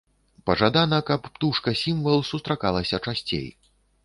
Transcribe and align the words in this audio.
Пажадана, 0.49 0.99
каб 1.09 1.27
птушка-сімвал 1.35 2.25
сустракалася 2.31 3.03
часцей. 3.05 3.47